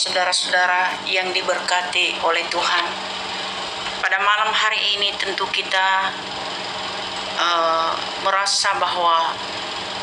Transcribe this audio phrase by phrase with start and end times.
[0.00, 2.86] saudara-saudara yang diberkati oleh Tuhan.
[4.00, 6.08] Pada malam hari ini tentu kita
[7.36, 7.92] uh,
[8.24, 9.36] merasa bahwa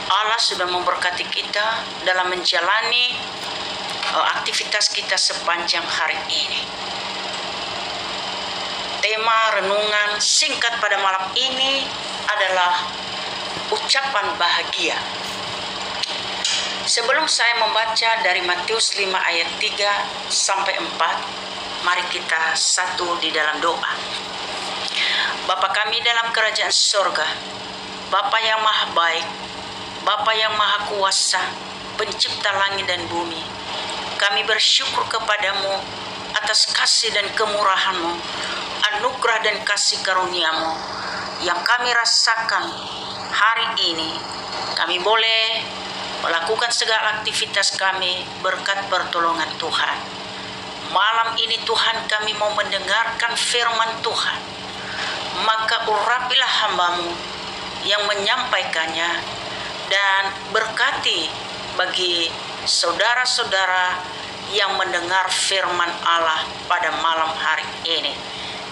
[0.05, 3.17] Allah sudah memberkati kita dalam menjalani
[4.13, 6.61] uh, aktivitas kita sepanjang hari ini.
[9.01, 11.89] Tema renungan singkat pada malam ini
[12.29, 12.85] adalah
[13.73, 15.01] ucapan bahagia.
[16.87, 23.59] Sebelum saya membaca dari Matius 5 ayat 3 sampai 4, mari kita satu di dalam
[23.59, 23.91] doa.
[25.43, 27.27] Bapa kami dalam kerajaan sorga,
[28.07, 29.27] Bapa yang maha baik,
[30.07, 31.43] Bapa yang maha kuasa,
[31.99, 33.43] pencipta langit dan bumi,
[34.15, 35.83] kami bersyukur kepadamu
[36.39, 38.15] atas kasih dan kemurahanmu,
[38.95, 40.71] anugerah dan kasih karuniamu
[41.43, 42.63] yang kami rasakan
[43.35, 44.15] hari ini.
[44.79, 45.67] Kami boleh
[46.21, 49.97] melakukan segala aktivitas kami berkat pertolongan Tuhan.
[50.89, 54.39] Malam ini Tuhan kami mau mendengarkan firman Tuhan.
[55.43, 57.11] Maka urapilah hambamu
[57.85, 59.21] yang menyampaikannya
[59.87, 61.29] dan berkati
[61.77, 62.31] bagi
[62.65, 64.01] saudara-saudara
[64.55, 68.15] yang mendengar firman Allah pada malam hari ini.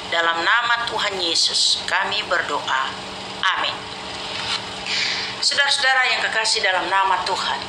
[0.09, 2.83] Dalam nama Tuhan Yesus kami berdoa.
[3.57, 3.75] Amin.
[5.45, 7.61] Saudara-saudara yang kekasih dalam nama Tuhan.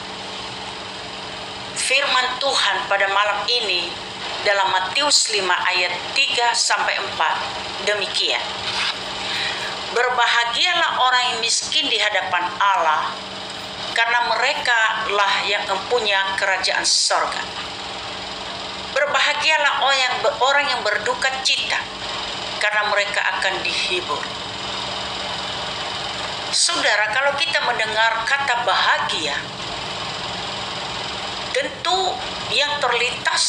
[1.76, 3.92] Firman Tuhan pada malam ini
[4.48, 8.40] dalam Matius 5 ayat 3 sampai 4 demikian.
[9.92, 13.12] Berbahagialah orang yang miskin di hadapan Allah
[13.92, 17.44] karena mereka lah yang mempunyai kerajaan sorga.
[18.96, 21.76] Berbahagialah orang yang, orang yang berduka cita
[22.56, 24.45] karena mereka akan dihibur.
[26.56, 29.36] Saudara, kalau kita mendengar kata bahagia,
[31.52, 32.16] tentu
[32.48, 33.44] yang terlintas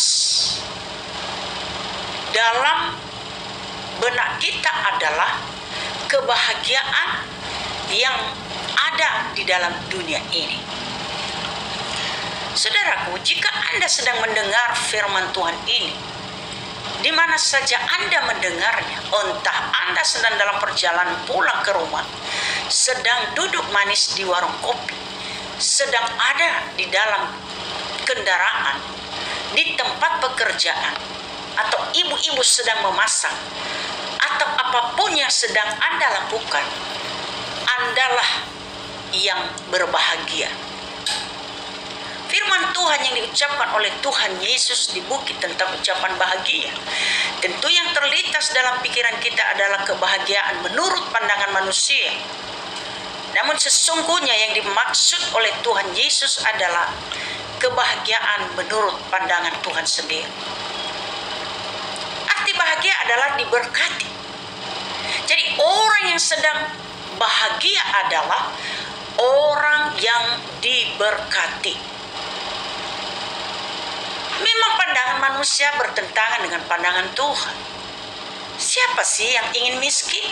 [2.36, 3.00] dalam
[4.04, 5.40] benak kita adalah
[6.12, 7.24] kebahagiaan
[7.96, 8.36] yang
[8.76, 10.60] ada di dalam dunia ini.
[12.60, 15.96] Saudaraku, jika Anda sedang mendengar firman Tuhan ini,
[17.00, 22.04] di mana saja Anda mendengarnya, entah Anda sedang dalam perjalanan pulang ke rumah,
[22.68, 24.96] sedang duduk manis di warung kopi,
[25.60, 27.32] sedang ada di dalam
[28.04, 28.78] kendaraan,
[29.56, 30.94] di tempat pekerjaan,
[31.56, 33.34] atau ibu-ibu sedang memasak,
[34.20, 36.66] atau apa pun yang sedang Anda lakukan,
[37.68, 38.32] Andalah
[39.12, 39.42] yang
[39.72, 40.52] berbahagia.
[42.28, 46.76] Firman Tuhan yang diucapkan oleh Tuhan Yesus di bukit tentang ucapan bahagia.
[47.40, 52.12] Tentu yang terlintas dalam pikiran kita adalah kebahagiaan menurut pandangan manusia.
[53.38, 56.90] Namun sesungguhnya yang dimaksud oleh Tuhan Yesus adalah
[57.62, 60.26] kebahagiaan menurut pandangan Tuhan sendiri.
[62.34, 64.10] Arti bahagia adalah diberkati.
[65.30, 66.66] Jadi orang yang sedang
[67.22, 68.50] bahagia adalah
[69.22, 71.78] orang yang diberkati.
[74.38, 77.56] Memang pandangan manusia bertentangan dengan pandangan Tuhan.
[78.58, 80.26] Siapa sih yang ingin miskin?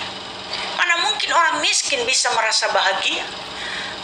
[0.76, 3.24] Mana mungkin orang miskin bisa merasa bahagia?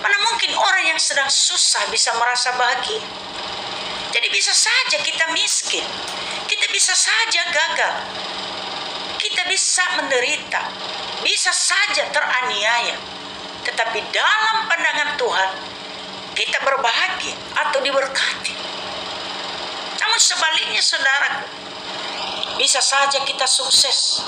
[0.02, 3.04] Mana mungkin orang yang sedang susah bisa merasa bahagia?
[4.12, 5.86] Jadi bisa saja kita miskin.
[6.50, 7.96] Kita bisa saja gagal.
[9.22, 10.62] Kita bisa menderita.
[11.22, 12.98] Bisa saja teraniaya.
[13.62, 15.50] Tetapi dalam pandangan Tuhan,
[16.34, 18.56] kita berbahagia atau diberkati.
[20.02, 21.46] Namun sebaliknya saudaraku,
[22.58, 24.26] bisa saja kita sukses,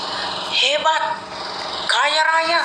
[0.54, 1.18] hebat,
[1.94, 2.60] kaya raya,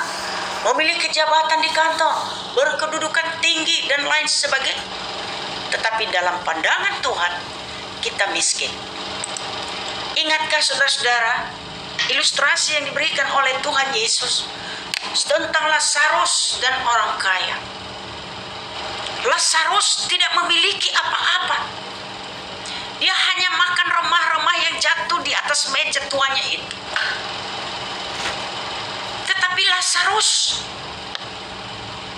[0.66, 2.14] memiliki jabatan di kantor,
[2.58, 4.82] berkedudukan tinggi dan lain sebagainya.
[5.70, 7.32] Tetapi dalam pandangan Tuhan,
[8.02, 8.74] kita miskin.
[10.18, 11.46] Ingatkah saudara-saudara,
[12.10, 14.50] ilustrasi yang diberikan oleh Tuhan Yesus
[15.30, 17.56] tentang Lazarus dan orang kaya.
[19.30, 21.80] Lazarus tidak memiliki apa-apa
[23.00, 26.76] dia hanya makan remah-remah yang jatuh di atas meja tuanya itu.
[29.90, 30.62] Lazarus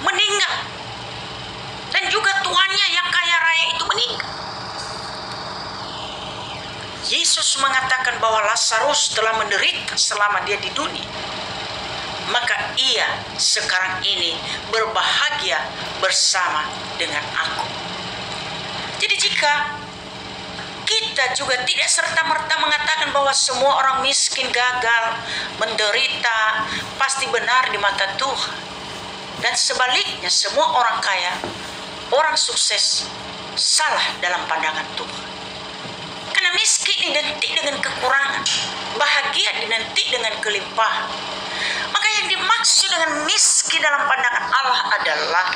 [0.04, 0.54] meninggal.
[1.88, 4.32] Dan juga tuannya yang kaya raya itu meninggal.
[7.08, 11.08] Yesus mengatakan bahwa Lazarus telah menderita selama dia di dunia.
[12.28, 13.08] Maka ia
[13.40, 14.36] sekarang ini
[14.68, 15.64] berbahagia
[16.04, 16.68] bersama
[17.00, 17.64] dengan aku.
[19.00, 19.80] Jadi jika
[21.12, 25.04] kita juga tidak serta-merta mengatakan bahwa semua orang miskin gagal,
[25.60, 26.64] menderita,
[26.96, 28.56] pasti benar di mata Tuhan.
[29.44, 31.36] Dan sebaliknya semua orang kaya,
[32.16, 33.04] orang sukses
[33.60, 35.24] salah dalam pandangan Tuhan.
[36.32, 38.48] Karena miskin identik dengan kekurangan,
[38.96, 41.12] bahagia identik dengan kelimpahan.
[41.92, 45.46] Maka yang dimaksud dengan miskin dalam pandangan Allah adalah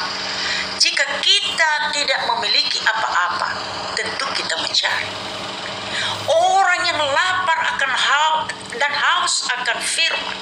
[0.76, 3.56] jika kita tidak memiliki apa-apa,
[3.96, 5.08] tentu kita mencari.
[6.26, 10.38] Orang yang lapar akan haus dan haus akan firman.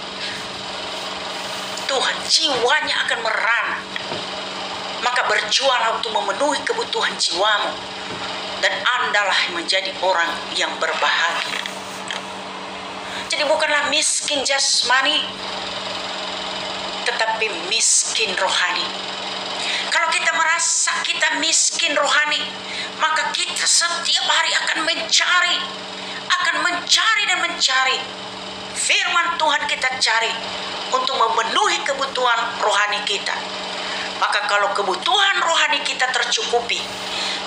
[1.84, 3.78] Tuhan jiwanya akan merana.
[5.06, 7.70] Maka berjuanglah untuk memenuhi kebutuhan jiwamu.
[8.58, 11.62] Dan andalah menjadi orang yang berbahagia.
[13.28, 15.20] Jadi bukanlah miskin jasmani,
[17.04, 18.88] tetapi miskin rohani.
[19.92, 22.40] Kalau kita merasa kita miskin rohani,
[22.96, 25.56] maka kita setiap hari akan mencari,
[26.30, 27.98] akan mencari dan mencari.
[28.84, 30.28] Firman Tuhan kita cari
[30.92, 33.32] untuk memenuhi kebutuhan rohani kita.
[34.20, 36.84] Maka kalau kebutuhan rohani kita tercukupi,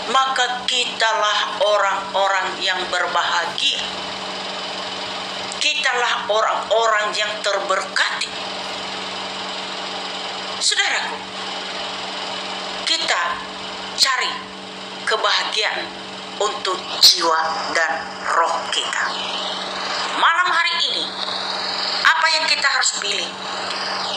[0.10, 3.86] maka kitalah orang-orang yang berbahagia.
[5.62, 8.34] Kitalah orang-orang yang terberkati.
[10.58, 11.22] Saudaraku,
[12.90, 13.22] kita
[13.94, 14.32] cari
[15.06, 15.86] kebahagiaan
[16.42, 17.42] untuk jiwa
[17.78, 19.06] dan roh kita.
[20.18, 21.06] Malam hari ini,
[22.02, 23.30] apa yang kita harus pilih?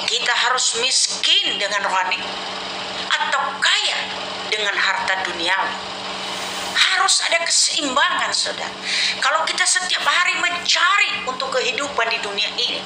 [0.09, 2.17] Kita harus miskin dengan rohani
[3.05, 3.99] atau kaya
[4.49, 5.77] dengan harta duniawi.
[6.73, 8.73] Harus ada keseimbangan, saudara.
[9.21, 12.81] Kalau kita setiap hari mencari untuk kehidupan di dunia ini,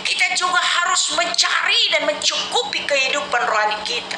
[0.00, 4.16] kita juga harus mencari dan mencukupi kehidupan rohani kita.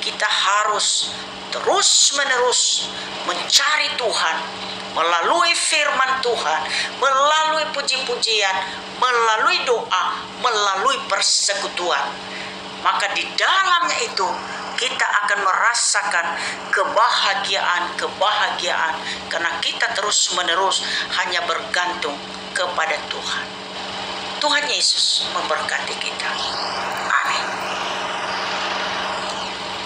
[0.00, 1.12] Kita harus
[1.52, 2.88] terus-menerus
[3.28, 4.36] mencari Tuhan
[4.96, 6.62] melalui firman Tuhan,
[7.00, 8.56] melalui puji-pujian,
[9.00, 10.04] melalui doa,
[10.40, 12.08] melalui persekutuan.
[12.78, 14.28] Maka di dalamnya itu
[14.78, 16.38] kita akan merasakan
[16.70, 18.94] kebahagiaan-kebahagiaan
[19.26, 20.86] karena kita terus-menerus
[21.18, 22.14] hanya bergantung
[22.54, 23.46] kepada Tuhan.
[24.38, 26.30] Tuhan Yesus memberkati kita.
[27.10, 27.42] Amin.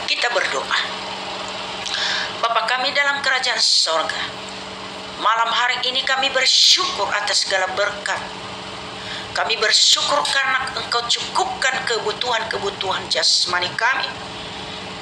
[0.05, 1.01] Kita berdoa.
[2.45, 4.21] Bapak kami dalam kerajaan sorga,
[5.23, 8.19] malam hari ini kami bersyukur atas segala berkat.
[9.33, 14.11] Kami bersyukur karena engkau cukupkan kebutuhan-kebutuhan jasmani kami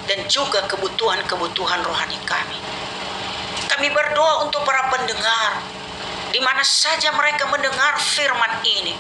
[0.06, 2.60] dan juga kebutuhan-kebutuhan rohani kami.
[3.66, 5.64] Kami berdoa untuk para pendengar,
[6.30, 8.94] di mana saja mereka mendengar firman ini.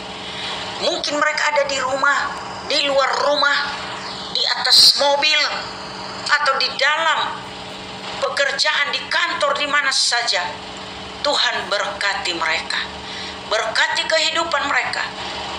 [0.88, 2.18] Mungkin mereka ada di rumah,
[2.64, 3.58] di luar rumah,
[4.32, 5.40] di atas mobil,
[6.26, 7.38] atau di dalam
[8.24, 10.42] pekerjaan di kantor di mana saja.
[11.20, 12.80] Tuhan berkati mereka.
[13.52, 15.04] Berkati kehidupan mereka.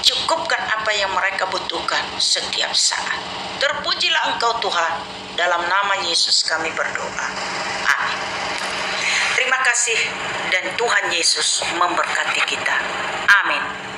[0.02, 3.22] Cukupkan apa yang mereka butuhkan setiap saat.
[3.62, 4.94] Terpujilah Engkau Tuhan.
[5.38, 7.28] Dalam nama Yesus kami berdoa.
[7.88, 8.20] Amin.
[9.38, 9.98] Terima kasih
[10.52, 12.78] dan Tuhan Yesus memberkati kita.